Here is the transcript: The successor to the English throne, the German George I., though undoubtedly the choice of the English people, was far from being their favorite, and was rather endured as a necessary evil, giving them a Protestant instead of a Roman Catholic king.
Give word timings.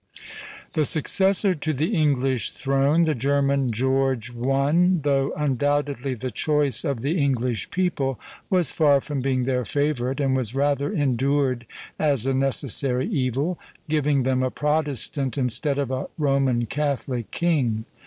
The 0.73 0.83
successor 0.85 1.53
to 1.53 1.73
the 1.73 1.93
English 1.93 2.49
throne, 2.53 3.03
the 3.03 3.13
German 3.13 3.71
George 3.71 4.35
I., 4.35 4.89
though 4.99 5.31
undoubtedly 5.37 6.15
the 6.15 6.31
choice 6.31 6.83
of 6.83 7.01
the 7.03 7.19
English 7.19 7.69
people, 7.69 8.19
was 8.49 8.71
far 8.71 8.99
from 8.99 9.21
being 9.21 9.43
their 9.43 9.63
favorite, 9.63 10.19
and 10.19 10.35
was 10.35 10.55
rather 10.55 10.91
endured 10.91 11.67
as 11.99 12.25
a 12.25 12.33
necessary 12.33 13.05
evil, 13.09 13.59
giving 13.87 14.23
them 14.23 14.41
a 14.41 14.49
Protestant 14.49 15.37
instead 15.37 15.77
of 15.77 15.91
a 15.91 16.07
Roman 16.17 16.65
Catholic 16.65 17.29
king. 17.29 17.85